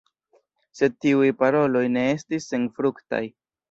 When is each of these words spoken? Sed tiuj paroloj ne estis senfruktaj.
Sed 0.79 0.95
tiuj 1.05 1.29
paroloj 1.43 1.85
ne 1.99 2.09
estis 2.19 2.53
senfruktaj. 2.57 3.27